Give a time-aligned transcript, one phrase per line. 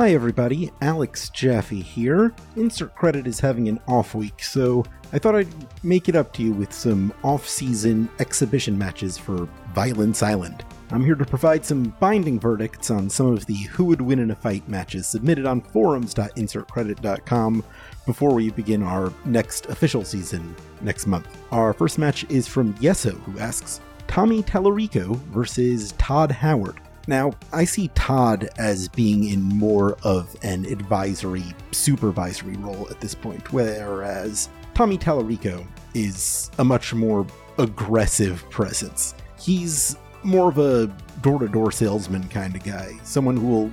[0.00, 0.72] Hi, everybody.
[0.80, 2.32] Alex Jaffe here.
[2.56, 4.82] Insert Credit is having an off week, so
[5.12, 9.46] I thought I'd make it up to you with some off season exhibition matches for
[9.74, 10.64] Violence Island.
[10.90, 14.30] I'm here to provide some binding verdicts on some of the who would win in
[14.30, 17.64] a fight matches submitted on forums.insertcredit.com
[18.06, 21.28] before we begin our next official season next month.
[21.52, 26.80] Our first match is from Yeso, who asks Tommy Tallarico versus Todd Howard.
[27.06, 33.14] Now, I see Todd as being in more of an advisory, supervisory role at this
[33.14, 37.26] point, whereas Tommy Tallarico is a much more
[37.58, 39.14] aggressive presence.
[39.38, 40.86] He's more of a
[41.22, 43.72] door to door salesman kind of guy, someone who will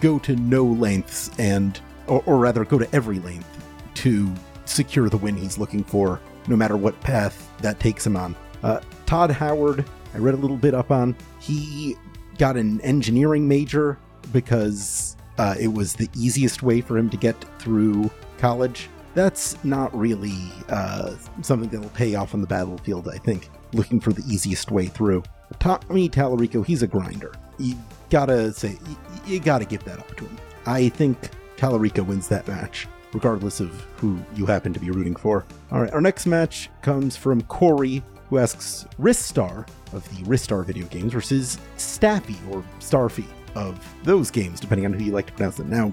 [0.00, 3.48] go to no lengths and, or, or, rather, go to every length
[3.94, 4.32] to
[4.64, 8.36] secure the win he's looking for, no matter what path that takes him on.
[8.62, 11.96] Uh, Todd Howard, I read a little bit up on, he
[12.38, 13.98] got an engineering major
[14.32, 18.88] because uh, it was the easiest way for him to get through college.
[19.14, 20.36] That's not really
[20.68, 24.86] uh, something that'll pay off on the battlefield, I think, looking for the easiest way
[24.86, 25.22] through.
[25.58, 27.32] Tommy Tallarico, he's a grinder.
[27.58, 27.76] You
[28.10, 28.78] gotta say,
[29.26, 30.36] you gotta give that up to him.
[30.66, 35.44] I think Tallarico wins that match, regardless of who you happen to be rooting for.
[35.72, 40.86] All right, our next match comes from Corey, who asks Ristar of the Ristar video
[40.86, 45.56] games versus Staffy or Starfy of those games, depending on who you like to pronounce
[45.56, 45.70] them.
[45.70, 45.92] Now,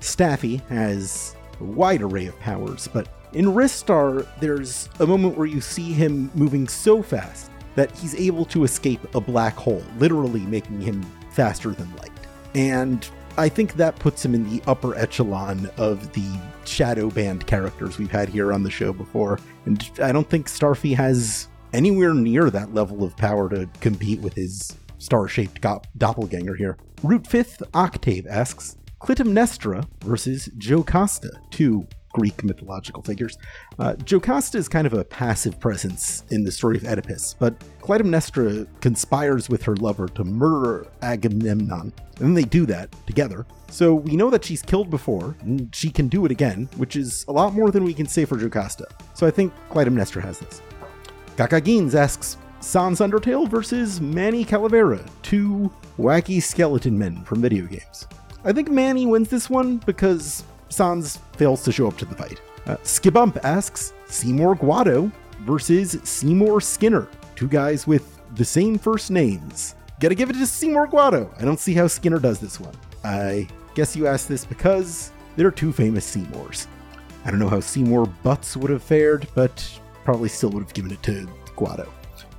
[0.00, 5.60] Staffy has a wide array of powers, but in Ristar, there's a moment where you
[5.60, 10.80] see him moving so fast that he's able to escape a black hole, literally making
[10.80, 12.10] him faster than light.
[12.54, 17.98] And I think that puts him in the upper echelon of the shadow band characters
[17.98, 19.38] we've had here on the show before.
[19.66, 24.34] And I don't think Starfy has anywhere near that level of power to compete with
[24.34, 26.76] his star shaped go- doppelganger here.
[27.02, 33.38] Root 5th Octave asks Clytemnestra versus Jocasta, two Greek mythological figures.
[33.78, 38.66] Uh, Jocasta is kind of a passive presence in the story of Oedipus, but Clytemnestra
[38.80, 43.46] conspires with her lover to murder Agamemnon, and then they do that together.
[43.70, 47.24] So we know that she's killed before, and she can do it again, which is
[47.28, 48.86] a lot more than we can say for Jocasta.
[49.14, 50.60] So I think Clytemnestra has this.
[51.38, 58.08] Kakagins asks Sans Undertale versus Manny Calavera, two wacky skeleton men from video games.
[58.44, 62.40] I think Manny wins this one because Sans fails to show up to the fight.
[62.66, 65.12] Uh, Skibump asks Seymour Guado
[65.42, 67.06] versus Seymour Skinner,
[67.36, 69.76] two guys with the same first names.
[70.00, 71.30] Gotta give it to Seymour Guado.
[71.40, 72.74] I don't see how Skinner does this one.
[73.04, 76.66] I guess you asked this because there are two famous Seymours.
[77.24, 80.90] I don't know how Seymour Butts would have fared, but probably still would have given
[80.90, 81.86] it to Guado.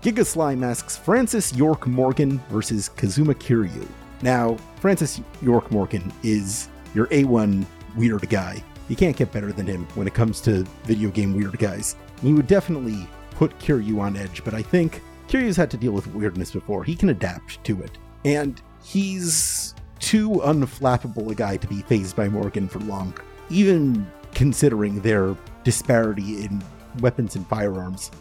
[0.01, 3.87] Giga Slime asks Francis York Morgan versus Kazuma Kiryu.
[4.23, 7.63] Now, Francis York Morgan is your A1
[7.95, 8.63] weird guy.
[8.87, 11.95] You can't get better than him when it comes to video game weird guys.
[12.23, 16.07] He would definitely put Kiryu on edge, but I think Kiryu's had to deal with
[16.07, 16.83] weirdness before.
[16.83, 17.99] He can adapt to it.
[18.25, 23.13] And he's too unflappable a guy to be phased by Morgan for long,
[23.51, 26.63] even considering their disparity in
[27.01, 28.11] weapons and firearms.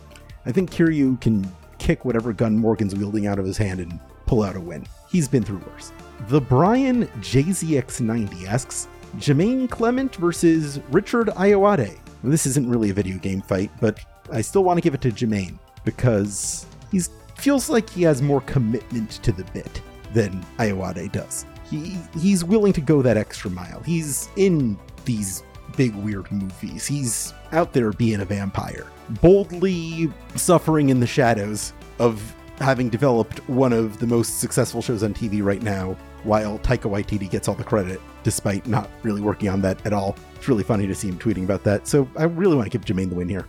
[0.46, 4.42] I think Kiryu can kick whatever gun Morgan's wielding out of his hand and pull
[4.42, 4.86] out a win.
[5.10, 5.92] He's been through worse.
[6.28, 11.98] The Brian JZX90 asks Jermaine Clement versus Richard Ayoade.
[12.22, 14.00] This isn't really a video game fight, but
[14.32, 17.00] I still want to give it to Jermaine because he
[17.36, 19.80] feels like he has more commitment to the bit
[20.12, 21.46] than Ayoade does.
[21.70, 23.80] He he's willing to go that extra mile.
[23.82, 25.42] He's in these
[25.76, 26.86] big weird movies.
[26.86, 28.86] He's out there being a vampire,
[29.20, 35.14] boldly suffering in the shadows of having developed one of the most successful shows on
[35.14, 39.60] TV right now, while Taika Waititi gets all the credit, despite not really working on
[39.62, 40.16] that at all.
[40.34, 41.86] It's really funny to see him tweeting about that.
[41.86, 43.46] So I really want to give Jermaine the win here.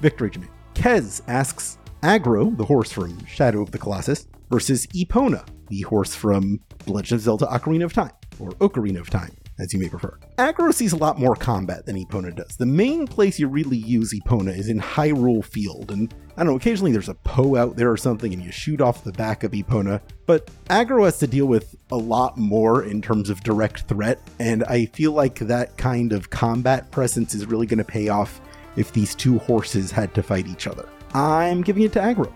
[0.00, 0.48] Victory, Jermaine.
[0.74, 6.60] Kez asks Agro, the horse from Shadow of the Colossus, versus Epona, the horse from
[6.86, 10.18] Legend of Zelda Ocarina of Time, or Ocarina of Time as you may prefer.
[10.38, 12.56] Agro sees a lot more combat than Epona does.
[12.56, 16.56] The main place you really use Epona is in Hyrule Field, and I don't know,
[16.56, 19.52] occasionally there's a Poe out there or something and you shoot off the back of
[19.52, 24.20] Epona, but Agro has to deal with a lot more in terms of direct threat,
[24.38, 28.40] and I feel like that kind of combat presence is really going to pay off
[28.76, 30.88] if these two horses had to fight each other.
[31.14, 32.32] I'm giving it to Agro.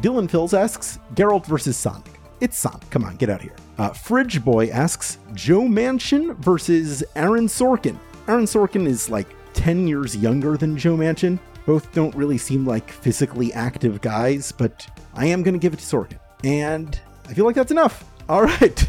[0.00, 2.13] Dylan Phils asks Geralt versus Sonic.
[2.40, 2.80] It's Sam.
[2.90, 3.56] Come on, get out of here.
[3.78, 7.96] Uh, Fridge Boy asks Joe Manchin versus Aaron Sorkin.
[8.28, 11.38] Aaron Sorkin is like 10 years younger than Joe Manchin.
[11.66, 15.78] Both don't really seem like physically active guys, but I am going to give it
[15.78, 16.18] to Sorkin.
[16.42, 16.98] And
[17.28, 18.04] I feel like that's enough.
[18.28, 18.88] All right.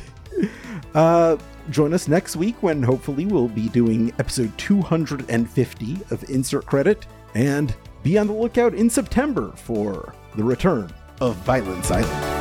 [0.93, 1.37] Uh,
[1.69, 7.75] join us next week when hopefully we'll be doing episode 250 of Insert Credit, and
[8.03, 10.89] be on the lookout in September for the return
[11.21, 12.34] of Violence Island.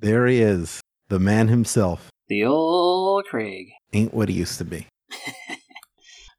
[0.00, 2.08] There he is, the man himself.
[2.28, 3.68] The old Craig.
[3.92, 4.86] Ain't what he used to be.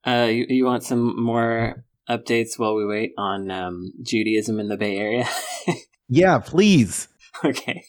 [0.08, 4.78] Uh, you, you want some more updates while we wait on um, Judaism in the
[4.78, 5.28] Bay Area?
[6.12, 7.08] Yeah, please.
[7.46, 7.84] okay.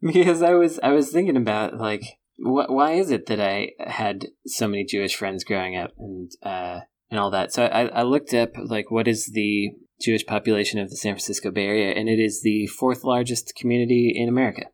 [0.00, 2.02] because I was I was thinking about like
[2.36, 6.80] wh- why is it that I had so many Jewish friends growing up and uh,
[7.10, 7.52] and all that.
[7.52, 11.50] So I, I looked up like what is the Jewish population of the San Francisco
[11.50, 14.66] Bay Area, and it is the fourth largest community in America.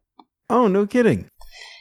[0.50, 1.28] Oh, no kidding.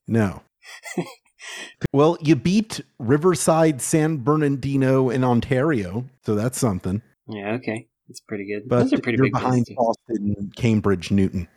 [0.08, 0.42] No.
[1.92, 7.02] well, you beat Riverside, San Bernardino, and Ontario, so that's something.
[7.28, 8.68] Yeah, okay, that's pretty good.
[8.68, 9.66] But Those are pretty you're big behind.
[9.76, 11.48] Boston, Cambridge, Newton.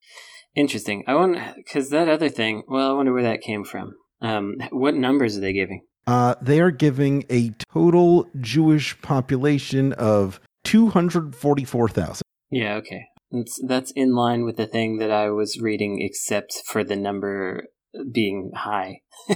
[0.57, 1.03] Interesting.
[1.07, 2.63] I wonder because that other thing.
[2.67, 3.93] Well, I wonder where that came from.
[4.21, 5.83] Um, what numbers are they giving?
[6.07, 12.23] Uh, they are giving a total Jewish population of 244,000.
[12.49, 13.03] Yeah, okay.
[13.29, 17.65] That's that's in line with the thing that I was reading, except for the number
[18.11, 19.01] being high.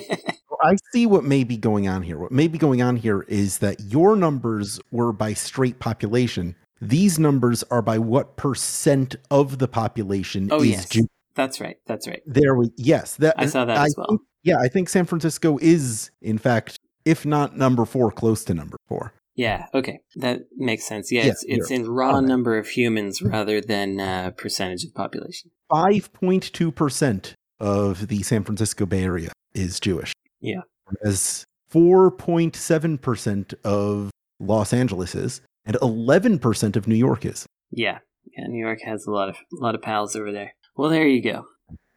[0.64, 2.18] I see what may be going on here.
[2.18, 6.56] What may be going on here is that your numbers were by straight population.
[6.82, 10.50] These numbers are by what percent of the population is.
[10.50, 10.60] Jewish.
[10.60, 10.90] Oh, is yes.
[10.90, 11.08] Jew.
[11.36, 11.78] that's right.
[11.86, 12.22] That's right.
[12.26, 14.08] There we yes, that I saw that I as well.
[14.08, 18.54] think- yeah, I think San Francisco is in fact, if not number 4, close to
[18.56, 19.14] number 4.
[19.36, 19.68] Yeah.
[19.74, 20.00] Okay.
[20.16, 21.12] That makes sense.
[21.12, 22.28] Yeah, Yeah, it's it's in raw correct.
[22.28, 25.52] number of humans rather than uh, percentage of population.
[25.72, 30.14] 5.2% of the San Francisco Bay Area is Jewish.
[30.42, 30.62] Yeah.
[30.86, 37.48] Whereas 4.7% of Los Angeles is, and 11% of New York is.
[37.72, 38.00] Yeah.
[38.38, 38.48] Yeah.
[38.48, 40.54] New York has a lot of a lot of pals over there.
[40.76, 41.46] Well, there you go.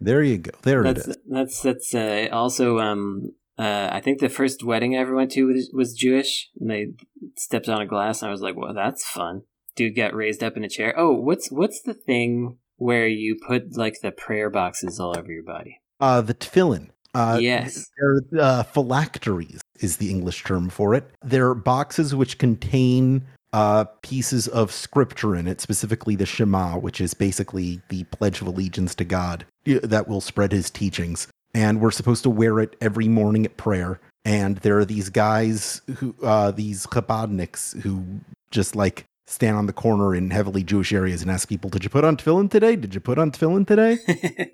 [0.00, 0.52] There you go.
[0.62, 1.16] There that's it is.
[1.28, 5.44] that's that's uh, also um uh I think the first wedding I ever went to
[5.46, 6.50] was, was Jewish.
[6.60, 6.88] And they
[7.36, 9.42] stepped on a glass, and I was like, "Well, that's fun."
[9.76, 10.94] Dude got raised up in a chair.
[10.96, 15.42] Oh, what's what's the thing where you put like the prayer boxes all over your
[15.42, 15.80] body?
[16.00, 16.90] Uh, the tefillin.
[17.14, 17.88] Uh, yes.
[17.96, 21.08] They're uh, phylacteries is the English term for it.
[21.22, 23.24] They're boxes which contain
[23.54, 28.48] uh, pieces of scripture in it, specifically the Shema, which is basically the Pledge of
[28.48, 31.28] Allegiance to God that will spread His teachings.
[31.54, 34.00] And we're supposed to wear it every morning at prayer.
[34.24, 38.04] And there are these guys who, uh, these Chabadniks, who
[38.50, 41.90] just like stand on the corner in heavily Jewish areas and ask people, "Did you
[41.90, 42.74] put on tefillin today?
[42.74, 43.98] Did you put on tefillin today?"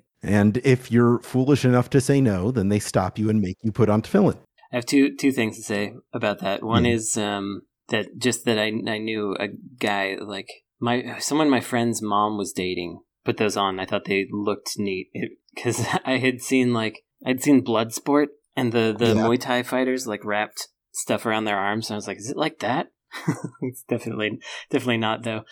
[0.23, 3.71] And if you're foolish enough to say no, then they stop you and make you
[3.71, 4.37] put on tefillin.
[4.71, 6.61] I have two two things to say about that.
[6.61, 9.47] One is um, that just that I I knew a
[9.79, 13.79] guy like my someone my friend's mom was dating put those on.
[13.79, 15.09] I thought they looked neat
[15.53, 19.23] because I had seen like I'd seen Bloodsport and the the Yeah.
[19.23, 21.89] Muay Thai fighters like wrapped stuff around their arms.
[21.89, 22.87] And I was like, is it like that?
[23.61, 25.43] it's definitely definitely not though.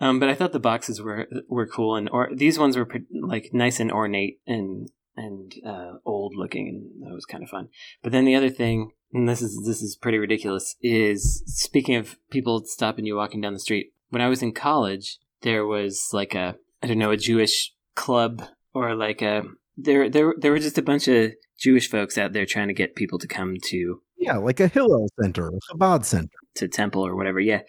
[0.00, 2.88] Um, but I thought the boxes were were cool and or these ones were
[3.20, 4.88] like nice and ornate and
[5.24, 7.68] and uh, old looking and that was kind of fun.
[8.02, 12.16] But then the other thing, and this is this is pretty ridiculous, is speaking of
[12.30, 13.92] people stopping you walking down the street.
[14.10, 18.42] When I was in college, there was like a I don't know a Jewish club
[18.74, 19.42] or like a
[19.76, 22.96] there there there were just a bunch of Jewish folks out there trying to get
[22.96, 26.38] people to come to Yeah, like a Hillel Center, a Chabad Center.
[26.56, 27.40] to temple or whatever.
[27.40, 27.62] Yeah,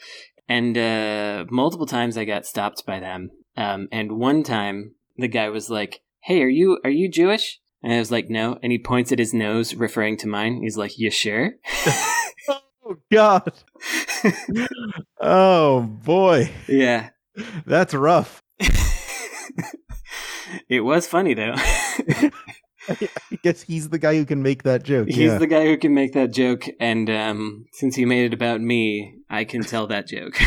[0.48, 3.32] and uh, multiple times I got stopped by them.
[3.58, 7.94] Um, and one time the guy was like, "Hey, are you are you Jewish?" And
[7.94, 8.60] I was like, no.
[8.62, 10.62] And he points at his nose, referring to mine.
[10.62, 11.54] He's like, you sure?
[12.48, 13.52] oh, God.
[15.22, 16.52] oh, boy.
[16.68, 17.10] Yeah.
[17.66, 18.42] That's rough.
[20.70, 21.56] it was funny, though.
[21.58, 23.00] I
[23.42, 25.08] guess he's the guy who can make that joke.
[25.08, 25.38] He's yeah.
[25.40, 26.68] the guy who can make that joke.
[26.80, 30.40] And um, since he made it about me, I can tell that joke.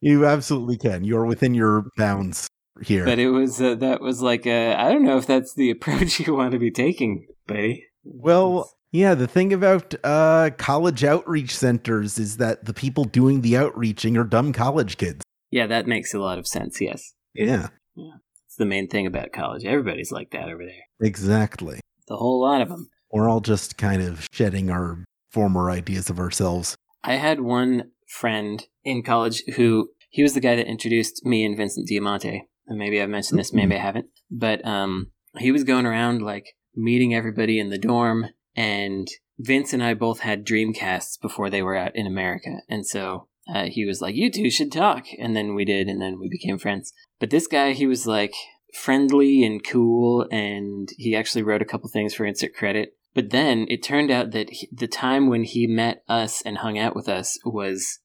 [0.00, 1.02] you absolutely can.
[1.02, 2.48] You're within your bounds
[2.82, 3.04] here.
[3.04, 6.20] But it was uh, that was like I I don't know if that's the approach
[6.26, 7.86] you want to be taking, buddy.
[8.04, 13.56] Well, yeah, the thing about uh, college outreach centers is that the people doing the
[13.56, 15.22] outreaching are dumb college kids.
[15.50, 16.80] Yeah, that makes a lot of sense.
[16.80, 17.14] Yes.
[17.34, 17.68] Yeah.
[17.94, 18.16] Yeah.
[18.46, 19.64] It's the main thing about college.
[19.64, 21.06] Everybody's like that over there.
[21.06, 21.80] Exactly.
[22.08, 22.88] The whole lot of them.
[23.10, 26.76] We're all just kind of shedding our former ideas of ourselves.
[27.02, 31.56] I had one friend in college who he was the guy that introduced me and
[31.56, 32.48] Vincent Diamante.
[32.66, 34.06] And maybe I've mentioned this, maybe I haven't.
[34.30, 39.82] But um, he was going around like meeting everybody in the dorm, and Vince and
[39.82, 44.00] I both had Dreamcasts before they were out in America, and so uh, he was
[44.00, 46.92] like, "You two should talk," and then we did, and then we became friends.
[47.18, 48.34] But this guy, he was like
[48.74, 52.94] friendly and cool, and he actually wrote a couple things for Insert Credit.
[53.14, 56.78] But then it turned out that he, the time when he met us and hung
[56.78, 57.98] out with us was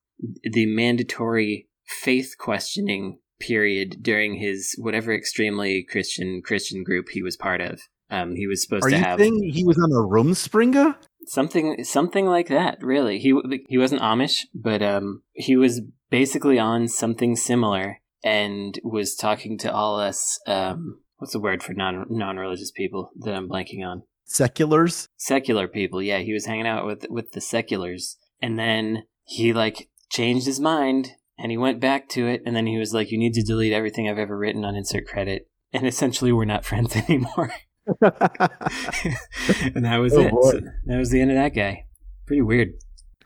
[0.43, 7.61] the mandatory faith questioning period during his whatever extremely Christian Christian group he was part
[7.61, 7.81] of.
[8.09, 10.95] Um, he was supposed Are to you have he was on a Rumspringa?
[11.27, 12.81] something something like that.
[12.81, 13.33] Really, he
[13.67, 19.71] he wasn't Amish, but um, he was basically on something similar and was talking to
[19.71, 20.39] all us.
[20.47, 24.03] Um, what's the word for non non religious people that I'm blanking on?
[24.25, 25.07] Seculars?
[25.17, 26.01] Secular people.
[26.01, 30.59] Yeah, he was hanging out with with the seculars, and then he like changed his
[30.59, 33.43] mind and he went back to it, and then he was like, "You need to
[33.43, 37.53] delete everything I've ever written on insert credit." And essentially, we're not friends anymore.
[38.01, 40.33] and that was Oh, it.
[40.51, 41.85] So that was the end of that guy.
[42.25, 42.69] Pretty weird.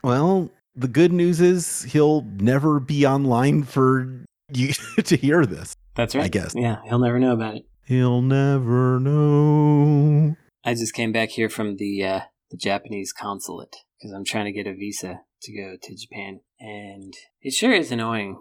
[0.04, 4.72] well, the good news is he'll never be online for you
[5.04, 5.74] to hear this.
[5.94, 6.24] That's right.
[6.24, 6.54] I guess.
[6.56, 7.66] Yeah, he'll never know about it.
[7.84, 10.36] He'll never know.
[10.64, 14.52] I just came back here from the uh, the Japanese consulate because I'm trying to
[14.52, 18.40] get a visa to go to Japan, and it sure is annoying.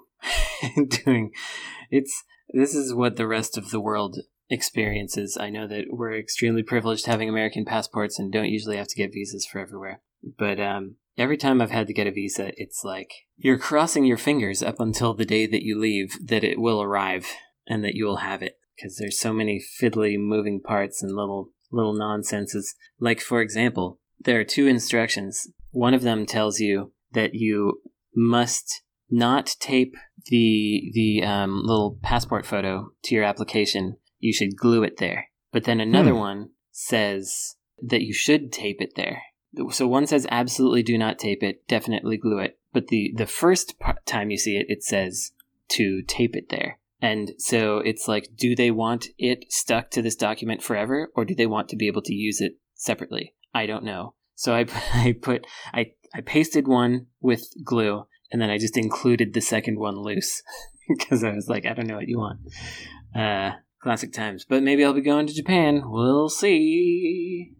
[1.05, 1.31] doing
[1.89, 5.37] it's this is what the rest of the world experiences.
[5.39, 9.13] I know that we're extremely privileged having American passports and don't usually have to get
[9.13, 10.01] visas for everywhere,
[10.37, 14.17] but um, every time I've had to get a visa, it's like you're crossing your
[14.17, 17.27] fingers up until the day that you leave that it will arrive
[17.67, 21.51] and that you will have it because there's so many fiddly moving parts and little
[21.71, 22.75] little nonsenses.
[22.99, 25.47] Like for example, there are two instructions.
[25.71, 27.81] One of them tells you that you
[28.15, 29.95] must not tape
[30.27, 33.97] the the um, little passport photo to your application.
[34.19, 35.29] You should glue it there.
[35.51, 36.19] But then another Hmm.
[36.19, 39.23] one says that you should tape it there.
[39.71, 42.57] So one says absolutely do not tape it, definitely glue it.
[42.71, 43.75] But the the first
[44.05, 45.31] time you see it, it says
[45.69, 46.79] to tape it there.
[47.01, 51.33] And so it's like, do they want it stuck to this document forever, or do
[51.33, 53.33] they want to be able to use it separately?
[53.53, 54.13] I don't know.
[54.35, 59.33] So I I put I I pasted one with glue, and then I just included
[59.33, 60.41] the second one loose
[60.89, 62.39] because I was like, I don't know what you want.
[63.15, 64.45] Uh, classic times.
[64.47, 65.83] But maybe I'll be going to Japan.
[65.85, 67.51] We'll see.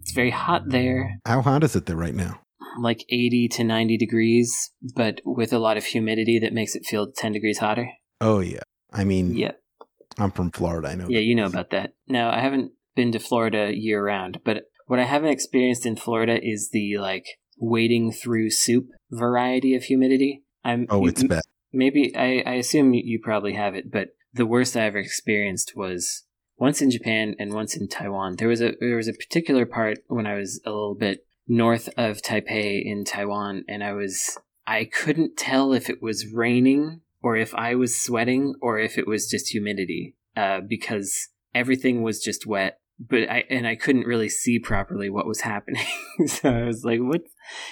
[0.00, 2.40] It's very hot there How hot is it there right now?
[2.78, 7.10] like 80 to 90 degrees, but with a lot of humidity that makes it feel
[7.10, 7.90] 10 degrees hotter.
[8.20, 8.60] Oh yeah.
[8.92, 9.52] I mean, Yeah.
[10.18, 10.88] I'm from Florida.
[10.88, 11.06] I know.
[11.08, 11.94] Yeah, you know about that.
[12.08, 16.36] Now, I haven't been to Florida year round, but what I haven't experienced in Florida
[16.42, 17.26] is the like
[17.58, 20.42] wading through soup variety of humidity.
[20.64, 21.42] I'm Oh, it's m- bad.
[21.72, 26.24] maybe I, I assume you probably have it, but the worst I ever experienced was
[26.58, 28.34] once in Japan and once in Taiwan.
[28.36, 31.88] There was a there was a particular part when I was a little bit north
[31.96, 37.36] of Taipei in Taiwan, and I was I couldn't tell if it was raining or
[37.36, 42.44] if I was sweating or if it was just humidity, uh, because everything was just
[42.44, 42.80] wet.
[43.08, 45.84] But I and I couldn't really see properly what was happening,
[46.26, 47.22] so I was like, "What?"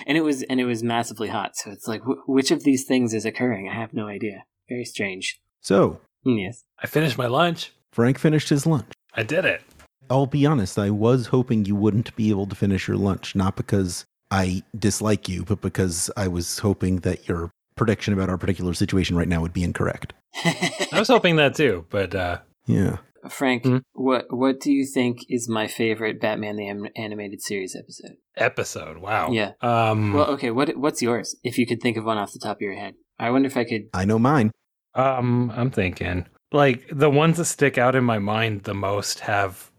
[0.06, 1.54] And it was and it was massively hot.
[1.56, 3.68] So it's like, wh- which of these things is occurring?
[3.68, 4.44] I have no idea.
[4.68, 5.38] Very strange.
[5.60, 6.64] So Yes.
[6.82, 7.72] I finished my lunch.
[7.92, 8.92] Frank finished his lunch.
[9.14, 9.62] I did it.
[10.10, 13.56] I'll be honest, I was hoping you wouldn't be able to finish your lunch, not
[13.56, 18.72] because I dislike you, but because I was hoping that your prediction about our particular
[18.74, 20.12] situation right now would be incorrect.
[20.44, 22.98] I was hoping that too, but uh, Yeah.
[23.32, 23.82] Frank, Mhm.
[23.92, 28.16] what what do you think is my favorite Batman the Am- animated series episode?
[28.36, 28.98] episode.
[28.98, 29.30] Wow.
[29.32, 29.52] Yeah.
[29.60, 30.12] Um.
[30.12, 30.50] Well, okay.
[30.50, 31.36] What what's yours?
[31.42, 33.56] If you could think of one off the top of your head, I wonder if
[33.56, 33.88] I could.
[33.94, 34.52] I know mine.
[34.94, 35.50] Um.
[35.54, 39.70] I'm thinking like the ones that stick out in my mind the most have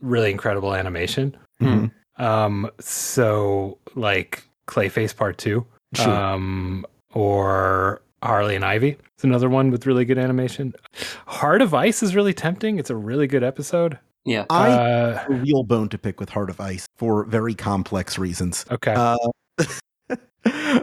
[0.00, 1.36] really incredible animation.
[1.60, 1.90] Mhm.
[2.18, 6.10] Um, so like Clayface Part Two, Sure.
[6.12, 6.84] um,
[7.14, 8.96] or Harley and Ivy.
[9.14, 10.74] It's another one with really good animation.
[11.26, 12.78] Heart of Ice is really tempting.
[12.78, 13.98] It's a really good episode.
[14.24, 14.44] Yeah.
[14.50, 18.18] I uh, have a real bone to pick with Heart of Ice for very complex
[18.18, 18.66] reasons.
[18.70, 18.94] okay.
[18.94, 19.16] Uh,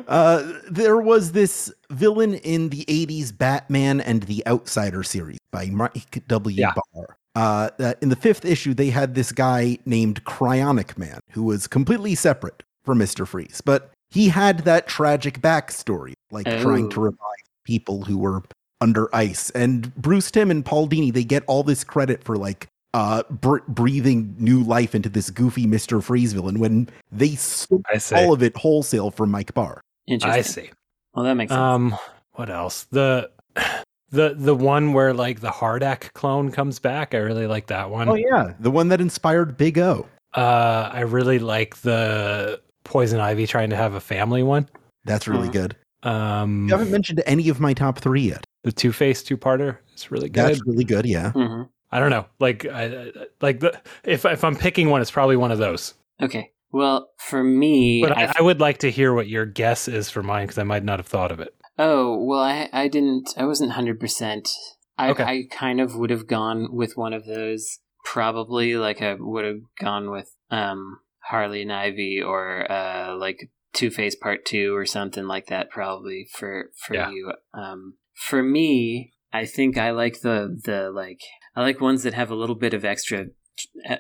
[0.08, 6.24] uh, there was this villain in the 80s Batman and the Outsider series by Mike
[6.28, 6.56] W.
[6.56, 6.74] Yeah.
[6.94, 7.18] Barr.
[7.36, 11.68] Uh, uh, in the fifth issue, they had this guy named Cryonic Man who was
[11.68, 13.28] completely separate from Mr.
[13.28, 17.04] Freeze, but he had that tragic backstory, like trying to Oh.
[17.04, 17.20] revive
[17.66, 18.44] people who were
[18.80, 19.50] under ice.
[19.52, 23.58] And Bruce Timm and Paul Dini, they get all this credit for like uh, br-
[23.68, 26.04] breathing new life into this goofy Mr.
[26.04, 27.82] Freeze villain when they stole
[28.14, 29.82] all of it wholesale from Mike Barr.
[30.08, 30.38] Interesting.
[30.40, 30.72] I see.
[31.16, 31.60] Well, that makes sense.
[31.60, 31.96] Um,
[32.34, 32.84] what else?
[32.92, 33.32] The
[34.12, 37.16] the the one where like the HARDAC clone comes back.
[37.16, 38.10] I really like that one.
[38.10, 40.06] Oh yeah, the one that inspired Big O.
[40.36, 44.70] Uh, I really like the Poison Ivy trying to have a family one.
[45.06, 45.54] That's really Mhm.
[45.54, 45.76] good.
[46.04, 48.46] Um, You haven't mentioned any of my top three yet.
[48.64, 50.46] the Two Face two parter is really good.
[50.46, 51.06] That's really good.
[51.06, 51.32] Yeah.
[51.34, 51.68] Mhm.
[51.92, 52.26] I don't know.
[52.40, 53.12] Like, I, I-
[53.42, 55.94] like the if if I'm picking one, it's probably one of those.
[56.22, 56.52] Okay.
[56.72, 60.10] Well, for me, But I I, I would like to hear what your guess is
[60.10, 61.54] for mine because I might not have thought of it.
[61.78, 63.30] Oh well, I I didn't.
[63.38, 64.50] I wasn't hundred percent.
[64.98, 65.24] I Okay.
[65.24, 67.80] I kind of would have gone with one of those.
[68.06, 71.00] Probably like I would have gone with um
[71.30, 75.70] Harley and Ivy or uh like Two Face Part Two or something like that.
[75.70, 77.10] Probably for for Yeah.
[77.12, 77.34] you.
[77.54, 81.20] Um, for me, I think I like the the like
[81.56, 83.26] I like ones that have a little bit of extra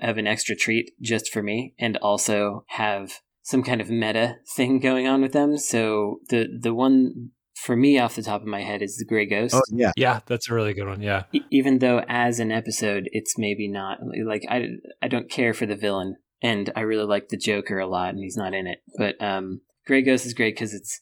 [0.01, 4.79] have an extra treat just for me, and also have some kind of meta thing
[4.79, 5.57] going on with them.
[5.57, 9.25] So the the one for me off the top of my head is the Gray
[9.25, 9.55] Ghost.
[9.55, 9.91] Oh yeah.
[9.95, 11.01] Yeah, that's a really good one.
[11.01, 14.67] Yeah, E- even though as an episode it's maybe not like I
[15.01, 18.19] I don't care for the villain and I really like the Joker a lot and
[18.19, 18.79] he's not in it.
[18.97, 21.01] But um Grey Ghost is great cuz it's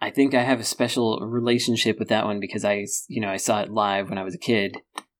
[0.00, 3.36] I think I have a special relationship with that one because I you know I
[3.38, 4.76] saw it live when I was a kid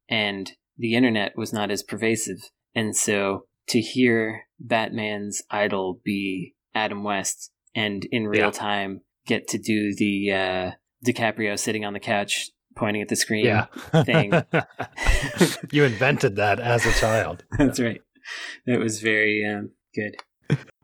[0.09, 7.03] and the internet was not as pervasive and so to hear Batman's idol be Adam
[7.05, 8.51] West and in real Yeah.
[8.51, 10.71] time get to do the uh
[11.07, 13.67] DiCaprio sitting on the couch pointing at the screen yeah.
[14.05, 14.33] thing.
[15.73, 17.45] you invented that as a child.
[17.59, 18.01] That's right.
[18.67, 20.17] That was very um, good.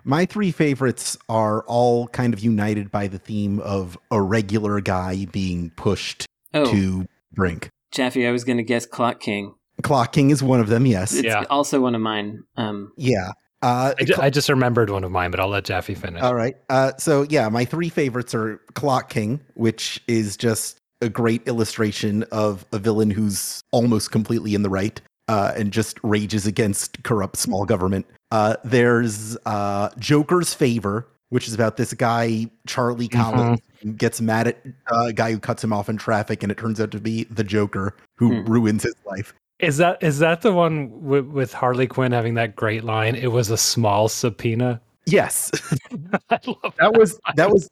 [0.05, 5.27] My three favorites are all kind of united by the theme of a regular guy
[5.27, 7.69] being pushed Oh, to brink.
[7.93, 9.55] Jaffe, I was going to guess Clock King.
[9.83, 10.87] Clock King is one of them.
[10.87, 11.13] Yes.
[11.13, 11.45] It's Yeah.
[11.51, 12.45] also one of mine.
[12.57, 13.33] Um, Yeah.
[13.61, 16.23] Uh, I, ju- I just remembered one of mine, but I'll let Jaffe finish.
[16.23, 16.55] All right.
[16.71, 22.23] Uh, so yeah, my three favorites are Clock King, which is just a great illustration
[22.33, 27.37] of a villain who's almost completely in the right uh, and just rages against corrupt
[27.37, 28.07] small government.
[28.31, 34.49] Uh, there's uh, Joker's Favor, which is about this guy Charlie Collins who gets mad
[34.49, 34.59] at
[34.93, 37.25] uh, a guy who cuts him off in traffic, and it turns out to be
[37.25, 38.51] the Joker who Hmm.
[38.51, 39.33] ruins his life.
[39.61, 43.15] Is that is that the one with, with Harley Quinn having that great line?
[43.17, 44.81] It was a small subpoena.
[45.11, 45.51] Yes,
[46.31, 47.69] I love that was that was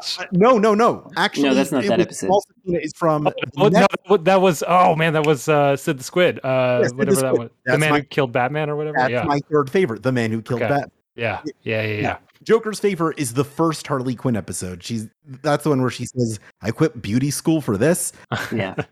[0.00, 1.10] so uh, no, no, no.
[1.16, 2.40] Actually, that's not that was- episode.
[2.82, 6.04] Is from Oh, no, next- that- that was oh man, that was uh, Sid the
[6.04, 6.38] Squid.
[6.44, 7.38] Uh, Yeah, Sid the whatever that Squid.
[7.40, 7.50] was.
[7.64, 8.96] That's the man my- who killed Batman or whatever.
[8.98, 9.24] That's yeah.
[9.24, 10.68] my third favorite, the man who killed Okay.
[10.72, 10.90] Bat.
[11.16, 14.82] yeah, yeah, yeah, yeah, Joker's favor is the first Harley Quinn episode.
[14.82, 15.08] She's
[15.42, 18.12] that's the one where she says, "I quit beauty school for this."
[18.54, 18.74] yeah.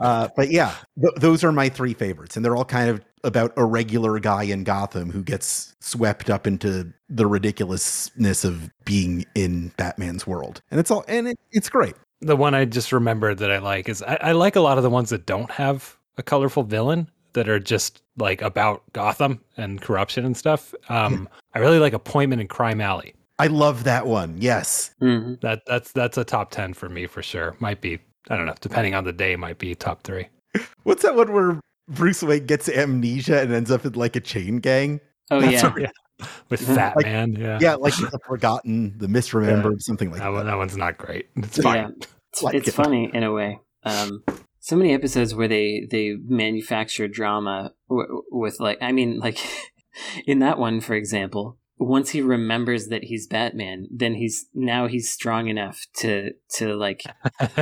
[0.00, 3.52] Uh, but yeah, th- those are my three favorites, and they're all kind of about
[3.56, 9.68] a regular guy in Gotham who gets swept up into the ridiculousness of being in
[9.76, 11.94] Batman's world, and it's all and it, it's great.
[12.20, 14.84] the one I just remembered that I like is I, I like a lot of
[14.84, 19.80] the ones that don't have a colorful villain that are just like about Gotham and
[19.80, 20.74] corruption and stuff.
[20.88, 23.14] Um, I really like Appointment in Crime Alley.
[23.38, 24.36] I love that one.
[24.38, 27.56] Yes, hmm That that's that's a top ten for me for sure.
[27.60, 27.98] Might be
[28.30, 30.28] I don't know, depending on the day, might be top three.
[30.82, 34.58] what's that one where Bruce Wayne gets amnesia and ends up in like a chain
[34.58, 35.00] gang?
[35.30, 35.72] Oh, That's yeah.
[36.20, 36.60] a- With.
[36.74, 40.32] Fat Like- Man, yeah, yeah, like the forgotten, the misremembered, something like that, that.
[40.32, 41.28] one, that one's not great.
[41.36, 41.62] It's Yeah.
[41.62, 41.94] fine.
[42.32, 43.60] It's, Like it's funny in a way.
[43.84, 44.24] Um,
[44.60, 49.38] so many episodes where they they manufacture drama w- with like I mean like
[50.26, 55.08] in that one for example once he remembers that he's Batman then he's now he's
[55.10, 57.02] strong enough to to like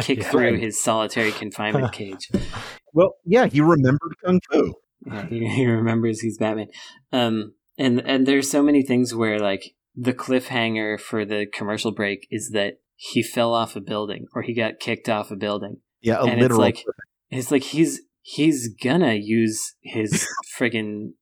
[0.01, 0.31] kick Yeah.
[0.31, 0.59] through Right.
[0.61, 2.31] his solitary confinement cage
[2.97, 4.75] Well, yeah, he remembered kung fu.
[5.07, 6.69] yeah, he, he remembers he's Batman.
[7.13, 12.27] Um, and and there's so many things where like the cliffhanger for the commercial break
[12.31, 15.77] is that he fell off a building or he got kicked off a building.
[16.01, 16.85] Yeah, a And it's like-
[17.31, 20.27] It's like he's he's gonna use his
[20.59, 21.13] friggin'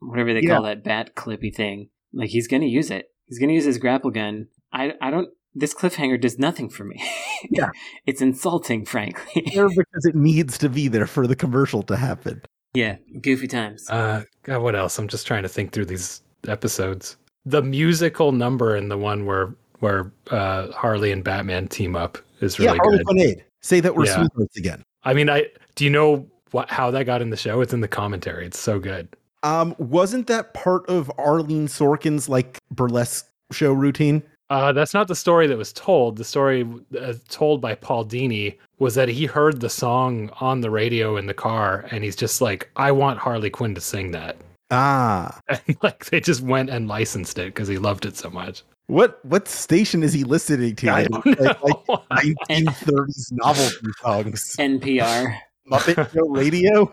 [0.00, 0.54] whatever they Yeah.
[0.54, 1.90] call that bat clippy thing.
[2.14, 3.06] Like he's gonna use it.
[3.26, 4.46] He's gonna use his grapple gun.
[4.72, 5.28] I I don't.
[5.54, 7.02] This cliffhanger does nothing for me.
[7.50, 7.70] Yeah.
[8.06, 9.50] it's insulting, frankly.
[9.54, 12.42] There because it needs to be there for the commercial to happen.
[12.74, 13.88] yeah, goofy times.
[13.88, 14.98] Uh, God, what else?
[14.98, 17.16] I'm just trying to think through these episodes.
[17.46, 22.58] The musical number in the one where where uh, Harley and Batman team up is
[22.58, 23.06] really yeah, Harley good.
[23.06, 24.16] Quinn Say that we're Yeah.
[24.16, 24.82] sweethearts again.
[25.04, 27.62] I mean, I do you know what how that got in the show?
[27.62, 28.44] It's in the commentary.
[28.44, 29.08] It's so good.
[29.42, 34.22] Um, wasn't that part of Arlene Sorkin's like burlesque show routine?
[34.50, 36.16] Uh, that's not the story that was told.
[36.16, 36.66] The story
[37.00, 41.26] uh, told by Paul Dini was that he heard the song on the radio in
[41.26, 44.36] the car, and he's just like, "I want Harley Quinn to sing that."
[44.72, 48.62] Ah, And like they just went and licensed it because he loved it so much.
[48.88, 50.88] what what station is he listening to?
[50.90, 51.54] I don't know.
[51.62, 54.56] Like, like 1930s novelty songs.
[54.58, 55.36] NPR.
[55.70, 56.92] Muppet Show Radio.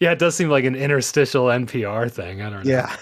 [0.00, 2.42] yeah, it does seem like an interstitial NPR thing.
[2.42, 2.70] I don't know.
[2.70, 2.94] Yeah,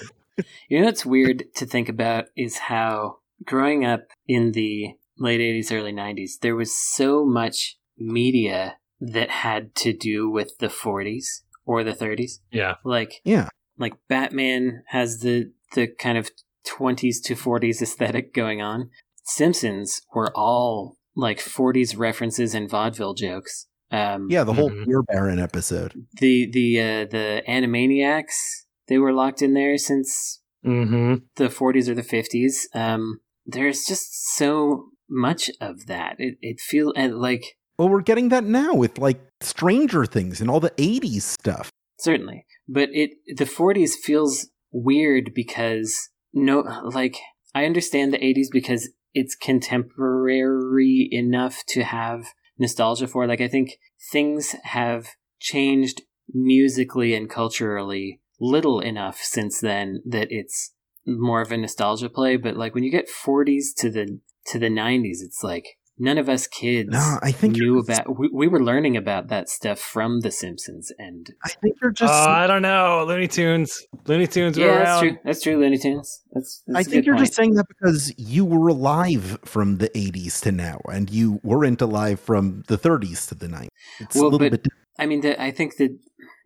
[0.68, 5.72] You know what's weird to think about is how growing up in the late 80s,
[5.72, 11.84] early 90s, there was so much media that had to do with the 40s or
[11.84, 12.38] the 30s.
[12.50, 12.74] Yeah.
[12.84, 13.48] Like yeah.
[13.78, 16.30] like Batman has the the kind of
[16.66, 18.90] 20s to 40s aesthetic going on.
[19.24, 23.66] Simpsons were all like 40s references and vaudeville jokes.
[23.90, 24.86] Um, Yeah, the whole Mhm.
[24.86, 25.92] Beer Baron episode.
[26.20, 28.62] The the uh, the Animaniacs
[28.92, 31.14] they were locked in there since Mm-hmm.
[31.35, 32.66] the 40s or the 50s.
[32.72, 36.14] Um, there's just so much of that.
[36.18, 37.42] It it feels like
[37.78, 41.72] Well, we're getting that now with like Stranger Things and all the 80s stuff.
[41.98, 47.16] certainly, but it the 40s feels weird because no, like
[47.57, 52.26] I understand the 80s because it's contemporary enough to have
[52.59, 53.26] nostalgia for.
[53.26, 53.78] Like I think
[54.12, 55.09] things have
[55.40, 56.02] changed
[56.33, 60.72] musically and culturally little enough since then that it's
[61.07, 62.37] more of a nostalgia play.
[62.37, 65.64] But like when you get 40s to the to the 90s, it's like
[65.98, 68.18] none of us kids No, I think knew you're, about.
[68.18, 72.12] We, we were learning about that stuff from The Simpsons, and I think you're just.
[72.12, 73.05] Oh, I don't know.
[73.07, 73.87] Looney Tunes.
[74.07, 74.85] Looney Tunes were yeah, around.
[74.87, 75.18] that's true.
[75.24, 75.59] That's true.
[75.61, 76.22] Looney Tunes.
[76.33, 76.62] That's.
[76.66, 77.26] that's I a think you're point.
[77.26, 81.81] just saying that because you were alive from the 80s to now, and you weren't
[81.81, 83.68] alive from the 30s to the 90s.
[84.00, 84.72] It's Well, a little but- bit.
[84.98, 85.96] I mean, the, I think that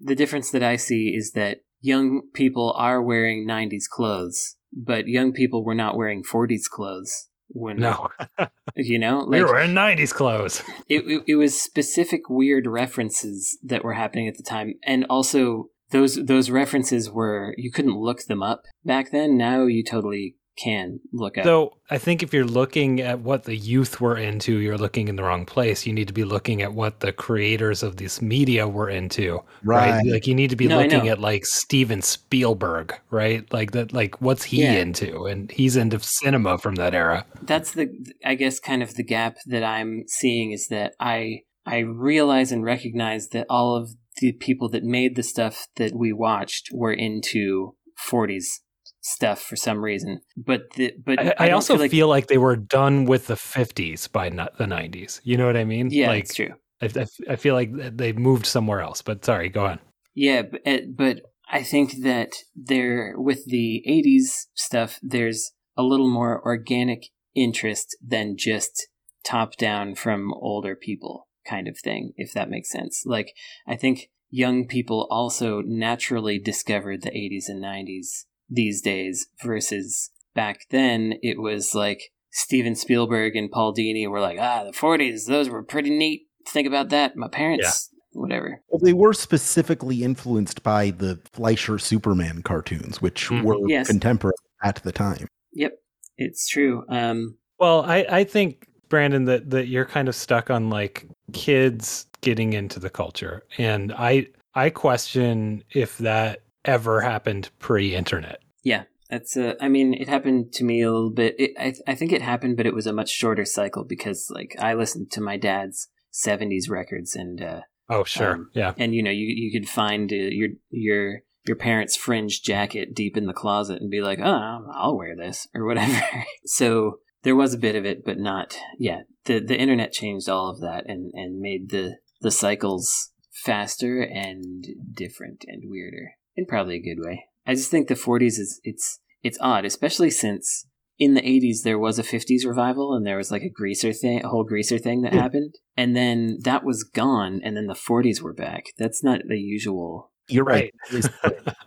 [0.00, 5.32] the difference that I see is that young people are wearing 90s clothes, but young
[5.32, 8.08] people were not wearing 40s clothes when No,
[8.76, 10.62] you know we were in '90s clothes.
[10.88, 15.70] it, it, it was specific weird references that were happening at the time and also
[15.90, 21.00] those those references were you couldn't look them up back then now you totally can
[21.12, 21.44] look at.
[21.44, 25.16] So I think if you're looking at what the youth were into, you're looking in
[25.16, 25.86] the wrong place.
[25.86, 29.90] You need to be looking at what the creators of this media were into, right?
[29.92, 30.06] Right.
[30.06, 33.50] Like you need to be No, looking at like Steven Spielberg, right?
[33.52, 34.72] Like that, like what's he Yeah.
[34.74, 35.24] into?
[35.26, 37.24] And he's into cinema from that era.
[37.42, 37.88] that's the
[38.24, 42.64] i guess kind of the gap that i'm seeing is that i i realize and
[42.64, 43.90] recognize that all of
[44.20, 47.74] the people that made the stuff that we watched were into
[48.10, 48.60] 40s
[49.06, 52.28] stuff for some reason but the but I, I don't also feel feel like, like,
[52.28, 55.20] they were done with the 50s by not the 90s.
[55.22, 55.90] You know what I mean?
[55.90, 59.02] yeah like it's true I, I, I feel like they moved somewhere else.
[59.02, 59.80] But sorry, go on.
[60.14, 66.08] Yeah, but, uh, but I think that there, with the 80s stuff, there's a little
[66.08, 68.88] more organic interest than just
[69.24, 73.04] top down from older people kind of thing, if that makes sense.
[73.06, 73.32] Like,
[73.66, 80.60] I think young people also naturally discovered the 80s and 90s these days versus back
[80.70, 85.48] then it was like Steven Spielberg and Paul Dini were like, ah, the 40s, those
[85.48, 86.22] were pretty neat.
[86.46, 87.16] Think about that.
[87.16, 88.60] My parents, whatever.
[88.68, 93.42] Well, they were specifically influenced by the Fleischer Superman cartoons, which Mhm.
[93.42, 93.88] were Yes.
[93.88, 95.26] contemporary at the time.
[95.52, 95.72] Yep,
[96.18, 96.84] it's true.
[96.88, 102.06] Um, Well, I, I think Brandon that that you're kind of stuck on like kids
[102.20, 108.40] getting into the culture, and I I question if that ever happened pre-internet.
[108.62, 109.36] yeah, that's.
[109.36, 111.34] Uh, I mean, it happened to me a little bit.
[111.38, 114.56] It, I I think it happened, but it was a much shorter cycle because, like,
[114.58, 118.74] I listened to my dad's '70s records, and uh, Oh, sure, Um, yeah.
[118.76, 123.16] and you know, you you could find uh, your your your parents' fringe jacket deep
[123.16, 126.00] in the closet and be like, oh, I'll wear this or whatever.
[126.44, 128.58] so there was a bit of it, but not.
[128.78, 133.12] Yeah, the the internet changed all of that and and made the the cycles
[133.44, 137.24] faster and different and weirder in probably a good way.
[137.46, 140.66] I just think the 40s is it's it's odd, especially since
[140.98, 144.24] in the 80s there was a 50s revival and there was like a greaser thing,
[144.24, 145.22] a whole greaser thing that Yeah.
[145.22, 148.66] happened, and then that was gone, and then the 40s were back.
[148.78, 150.72] That's not the usual You're right.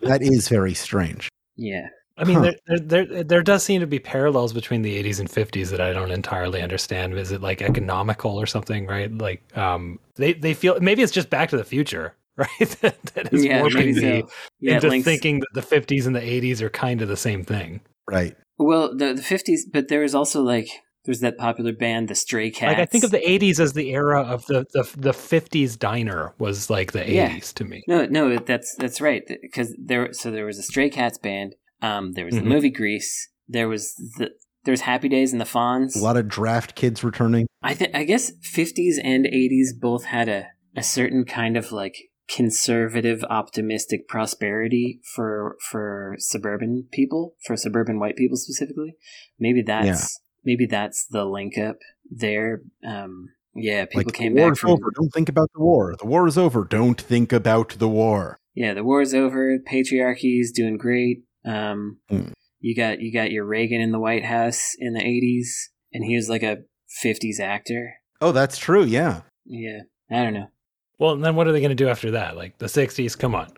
[0.02, 1.30] that is very strange.
[1.56, 1.88] Yeah.
[2.18, 2.52] I mean, huh.
[2.68, 5.94] there, there there does seem to be parallels between the 80s and 50s that I
[5.94, 7.18] don't entirely understand.
[7.18, 9.10] Is it like economical or something, right?
[9.18, 12.70] Like, um, they they feel maybe it's just Back to the Future, right?
[12.82, 14.30] that, that is yeah, warping me so.
[14.60, 15.06] yeah, into links...
[15.06, 18.36] thinking that the 50s and the 80s are kind of the same thing, right?
[18.58, 20.70] Well, the the 50s, but there is also like
[21.06, 22.78] there's that popular band, the Stray Cats.
[22.78, 26.34] Like I think of the '80s as the era of the the, the '50s diner
[26.38, 27.30] was like the yeah.
[27.30, 27.84] '80s to me.
[27.88, 29.24] No, no, that's that's right.
[29.42, 31.56] Because there, so there was a Stray Cats band.
[31.82, 32.44] Um, there was mm-hmm.
[32.44, 33.30] the movie Grease.
[33.48, 34.32] There was the
[34.66, 35.96] there was Happy Days and the Fonz.
[35.96, 37.48] A lot of draft kids returning.
[37.64, 41.96] I think I guess '50s and '80s both had a a certain kind of like
[42.30, 48.96] conservative, optimistic prosperity for for suburban people, for suburban white people specifically.
[49.40, 50.06] Maybe that's yeah.
[50.46, 51.78] maybe that's the link up
[52.10, 52.62] there.
[52.88, 54.72] Um, yeah, people like, came back from.
[54.72, 54.92] Over.
[54.96, 55.96] Don't think about the war.
[56.00, 56.64] The war is over.
[56.64, 58.40] Don't think about the war.
[58.54, 59.58] Yeah, the war is over.
[59.60, 61.24] Patriarchy is doing great.
[61.46, 62.32] Um, mm.
[62.60, 66.16] You got you got your Reagan in the White House in the '80s, and he
[66.16, 66.60] was like a
[67.04, 67.96] '50s actor.
[68.22, 68.84] Oh, that's true.
[68.84, 69.22] Yeah.
[69.46, 69.80] Yeah,
[70.12, 70.48] I don't know.
[71.00, 72.36] Well, and then what are they going to do after that?
[72.36, 73.18] Like the '60s?
[73.18, 73.54] Come on,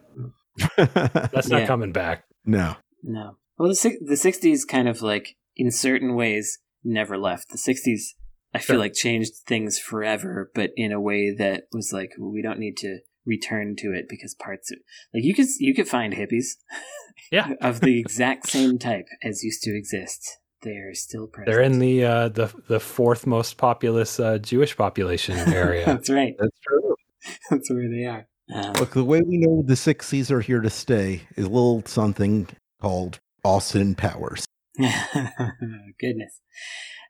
[0.77, 1.67] that's not yeah.
[1.67, 2.23] coming back.
[2.45, 3.37] No, no.
[3.57, 7.49] Well, the the '60s kind of like in certain ways never left.
[7.49, 8.13] The '60s,
[8.53, 8.79] I feel sure.
[8.79, 12.77] like changed things forever, but in a way that was like well, we don't need
[12.77, 14.77] to return to it because parts of,
[15.13, 16.57] like you could you could find hippies,
[17.31, 20.37] yeah, of the exact same type as used to exist.
[20.63, 21.47] They are still present.
[21.47, 25.85] They're in the uh, the the fourth most populous uh, Jewish population area.
[25.87, 26.35] That's right.
[26.37, 26.80] That's true.
[27.49, 28.27] That's where they are.
[28.53, 31.83] Um, Look, the way we know the 60s are here to stay is a little
[31.85, 32.47] something
[32.81, 34.45] called Austin Powers.
[34.77, 36.41] Goodness.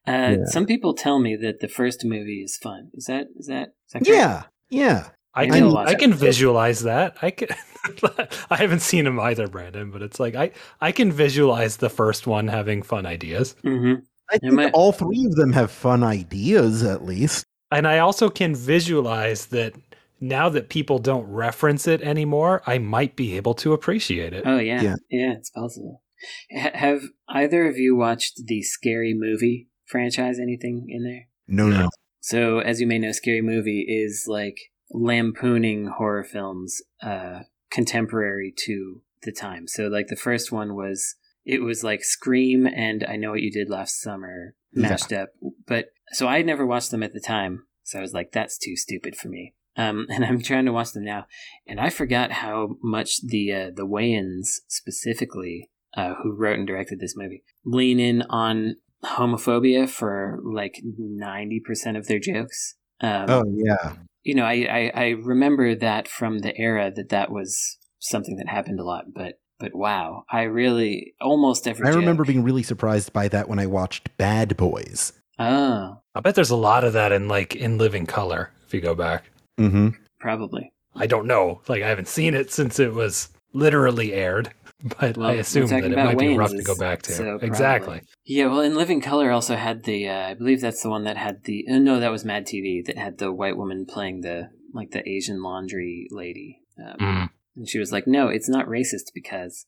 [0.08, 0.38] Uh, yeah.
[0.46, 2.90] Some people tell me that the first movie is fun.
[2.94, 3.70] Is that is that?
[3.88, 5.10] Is that yeah, yeah.
[5.34, 7.18] I can I can visualize that.
[7.22, 7.50] I can.
[8.50, 12.28] I haven't seen them either, Brandon, but it's like I I can visualize the first
[12.28, 13.56] one having fun ideas.
[13.64, 14.02] Mm-hmm.
[14.32, 14.74] I think might...
[14.74, 17.46] all three of them have fun ideas, at least.
[17.72, 19.74] And I also can visualize that
[20.22, 24.44] now that people don't reference it anymore, I might be able to appreciate it.
[24.46, 26.04] Oh yeah, yeah, yeah it's possible.
[26.52, 30.40] H- have either of you watched the Scary Movie franchise?
[30.40, 31.28] Anything in there?
[31.48, 31.90] No, no.
[32.20, 34.58] So, as you may know, Scary Movie is like
[34.92, 37.40] lampooning horror films uh,
[37.72, 39.68] contemporary to the time.
[39.68, 43.52] So, like the first one was it was like Scream and I Know What You
[43.52, 45.24] Did Last Summer mashed yeah.
[45.24, 45.30] up.
[45.66, 47.66] But so I had never watched them at the time.
[47.84, 49.56] So I was like, that's too stupid for me.
[49.78, 51.26] Um, and I'm trying to watch them now,
[51.68, 57.00] and I forgot how much the uh, the Wayans specifically, uh, who wrote and directed
[57.00, 62.76] this movie, lean in on homophobia for like ninety percent of their jokes.
[63.02, 67.32] Um, oh yeah, you know, I, I I remember that from the era that that
[67.32, 71.88] was something that happened a lot, but but wow, I really almost every.
[71.88, 72.00] I joke.
[72.00, 75.14] remember being really surprised by that when I watched Bad Boys.
[75.40, 78.82] Oh, I bet there's a lot of that in like in Living Color if you
[78.82, 79.32] go back.
[79.60, 79.90] Mm-hmm.
[80.20, 80.74] Probably.
[80.96, 81.62] I don't know.
[81.68, 84.54] Like I haven't seen it since it was literally aired,
[85.00, 87.12] but well, I assume that it might Wayne's be rough to go back to.
[87.14, 88.02] So exactly.
[88.26, 88.48] Yeah.
[88.48, 90.10] Well, in Living Color also had the.
[90.10, 91.66] Uh, I believe that's the one that had the.
[91.70, 95.08] Uh, no, that was Mad TV that had the white woman playing the like the
[95.08, 96.60] Asian laundry lady.
[96.80, 97.30] Um, mm.
[97.56, 99.66] And she was like, "No, it's not racist because."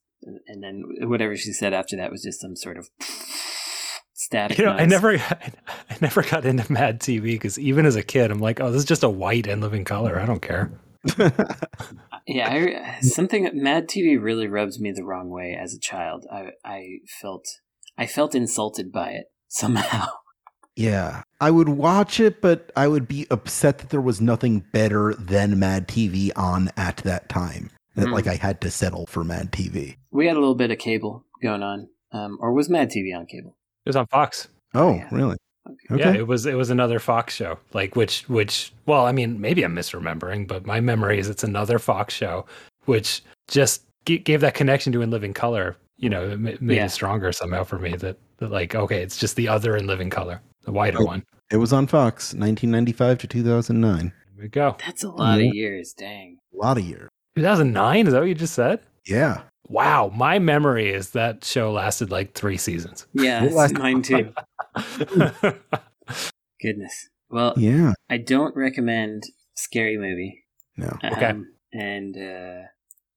[0.47, 2.89] And then whatever she said after that was just some sort of
[4.33, 4.57] static.
[4.57, 8.31] You know, I never, I never got into Mad TV because even as a kid,
[8.31, 10.19] I'm like, oh, this is just a white and living color.
[10.19, 10.71] I don't care.
[12.27, 16.25] yeah, I, something Mad TV really rubs me the wrong way as a child.
[16.31, 17.45] I I felt
[17.97, 20.07] I felt insulted by it somehow.
[20.75, 25.13] Yeah, I would watch it, but I would be upset that there was nothing better
[25.13, 27.69] than Mad TV on at that time.
[27.95, 28.13] That mm.
[28.13, 29.97] like I had to settle for Mad TV.
[30.09, 33.27] We had a little bit of cable going on, um, or was Mad TV on
[33.27, 33.55] cable?
[33.85, 34.47] It was on Fox.
[34.73, 35.07] Oh, yeah.
[35.11, 35.37] really?
[35.91, 36.03] Okay.
[36.03, 37.57] Yeah, it was it was another Fox show.
[37.73, 41.79] Like which which well, I mean, maybe I'm misremembering, but my memory is it's another
[41.79, 42.45] Fox show
[42.85, 46.85] which just g- gave that connection to In Living Color, you know, it made yeah.
[46.85, 50.09] it stronger somehow for me that, that like okay, it's just the other In Living
[50.09, 51.23] Color, the whiter oh, one.
[51.51, 54.13] It was on Fox, 1995 to 2009.
[54.35, 54.75] There we go.
[54.85, 55.45] That's a lot yeah.
[55.45, 55.55] of mm-hmm.
[55.55, 56.39] years, dang.
[56.53, 57.09] A lot of years.
[57.35, 58.79] 2009, is that what you just said?
[59.05, 59.43] Yeah.
[59.73, 63.07] Wow, my memory is that show lasted like three seasons.
[63.12, 64.31] Yeah, mine too.
[66.62, 67.09] Goodness.
[67.31, 67.93] Well, yeah.
[68.07, 69.23] I don't recommend
[69.55, 70.43] scary movie.
[70.77, 70.95] No.
[71.01, 71.33] Um, okay.
[71.73, 72.67] And uh,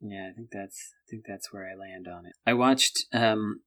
[0.01, 2.33] yeah, I think that's I think that's where I land on it.
[2.47, 3.05] I watched.
[3.13, 3.61] Um,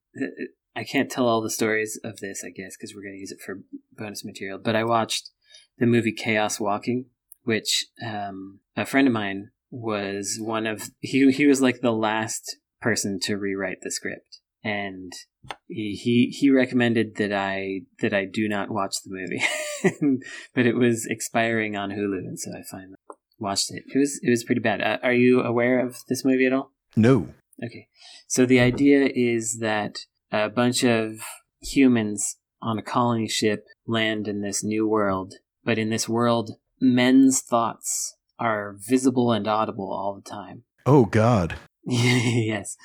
[0.75, 3.32] I can't tell all the stories of this, I guess, because we're going to use
[3.32, 3.60] it for
[3.95, 4.58] bonus material.
[4.58, 5.30] But I watched
[5.78, 7.06] the movie Chaos Walking,
[7.43, 12.58] which um, a friend of mine was one of he he was like the last
[12.82, 15.12] person to rewrite the script, and
[15.68, 20.22] he he, he recommended that I that I do not watch the movie,
[20.56, 22.96] but it was expiring on Hulu, and so I finally
[23.38, 23.84] watched it.
[23.94, 24.82] It was it was pretty bad.
[24.82, 26.72] Uh, are you aware of this movie at all?
[26.96, 27.30] No.
[27.63, 27.88] Okay,
[28.28, 30.00] so the idea is that
[30.32, 31.20] a bunch of
[31.62, 37.42] humans on a colony ship land in this new world, but in this world, men's
[37.42, 40.63] thoughts are visible and audible all the time.
[40.86, 41.56] Oh God.
[42.45, 42.75] yes,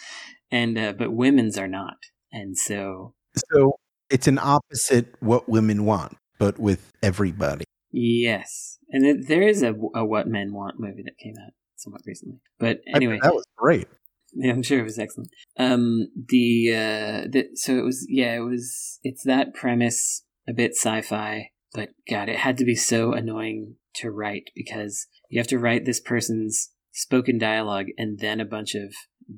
[0.51, 1.97] and uh, but women's are not,
[2.33, 3.15] and so
[3.53, 3.79] So
[4.11, 7.65] it's an opposite what women want, but with everybody.
[7.93, 12.03] yes, and it, there is a, a What Men Want movie that came out somewhat
[12.07, 12.41] recently.
[12.59, 13.89] But I- anyway, that was great.
[14.37, 15.31] Yeah, I'm sure it was excellent.
[15.59, 20.73] Um, the uh, the so it was yeah, it was it's that premise, a bit
[20.73, 25.59] sci-fi, but God, it had to be so annoying to write because you have to
[25.59, 28.95] write this person's spoken dialogue and then a bunch of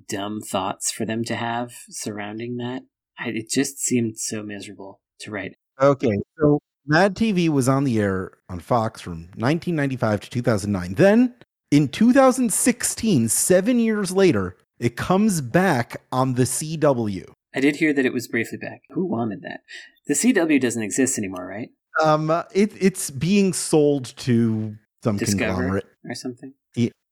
[0.08, 2.82] dumb thoughts for them to have surrounding that.
[3.18, 5.54] I, it just seemed so miserable to write.
[5.80, 10.94] Okay, so Mad TV was on the air on Fox from 1995 to 2009.
[10.94, 11.34] Then
[11.70, 17.32] in 2016, seven years later, it comes back on the CW.
[17.54, 18.82] I did hear that it was briefly back.
[18.90, 19.60] Who wanted that?
[20.06, 21.70] The CW doesn't exist anymore, right?
[22.02, 25.86] Um, it, it's being sold to some Discover conglomerate.
[26.04, 26.52] or something.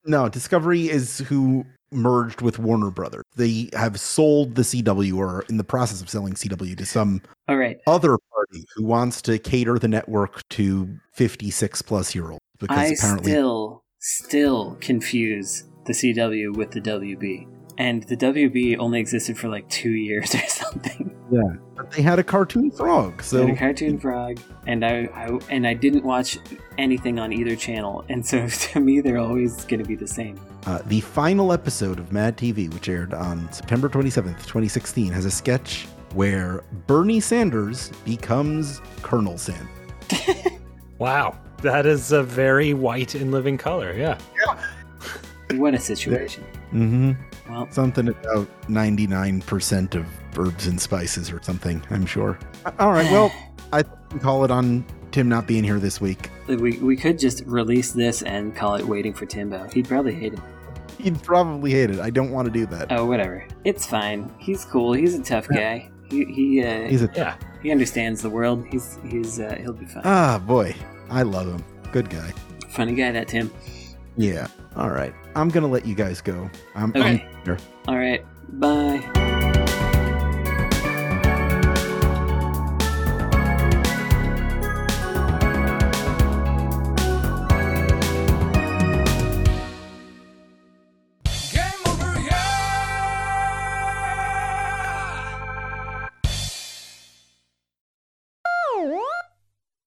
[0.07, 3.25] No, Discovery is who merged with Warner Brothers.
[3.37, 7.57] They have sold the CW or in the process of selling CW to some All
[7.57, 7.79] right.
[7.87, 12.87] other party who wants to cater the network to 56 plus year olds because I
[12.87, 17.54] apparently still, still confuse the CW with the WB.
[17.77, 21.11] And the WB only existed for like two years or something.
[21.31, 21.43] Yeah,
[21.75, 23.23] but they had a cartoon frog.
[23.23, 26.39] So So a cartoon frog, and I, I and I didn't watch
[26.79, 30.39] anything on either channel, and so to me they're always going to be the same.
[30.67, 35.31] uh, the final episode of Mad TV, which aired on September 27th, 2016, has a
[35.31, 39.69] sketch where Bernie Sanders becomes Colonel Sanders.
[40.99, 41.37] Wow.
[41.63, 43.93] That is a very white and living color.
[43.95, 44.17] Yeah.
[45.55, 46.45] What a situation!
[46.73, 47.13] Mm-hmm.
[47.49, 50.07] Well, Something about 99% of
[50.39, 52.39] herbs and spices or something, I'm sure.
[52.79, 53.33] All right, well,
[53.73, 56.31] I think we can call it on Tim not being here this week.
[56.49, 60.33] we we could just release this and call it "Waiting for Timbot." He'd probably hate
[60.33, 60.41] it.
[60.99, 62.01] He'd probably hate it.
[62.01, 62.91] I don't want to do that.
[62.91, 63.47] Oh, whatever.
[63.65, 64.33] It's fine.
[64.39, 64.93] He's cool.
[64.93, 65.91] He's a tough guy.
[66.11, 67.37] He he uh, He's a Yeah.
[67.63, 68.65] he understands the world.
[68.71, 70.03] He's he's uh, he'll be fine.
[70.05, 70.75] ah boy,
[71.11, 71.65] I love him.
[71.93, 72.33] Good guy.
[72.71, 73.53] Funny guy, that Tim.
[74.17, 74.49] Yeah.
[74.77, 75.15] All right.
[75.37, 76.51] I'm gonna let you guys go.
[76.75, 77.27] I'm, Okay.
[77.27, 77.59] I'm here.
[77.89, 78.25] All right.
[78.61, 79.31] Bye.